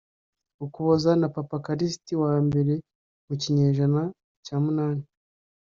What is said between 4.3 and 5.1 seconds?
cya munani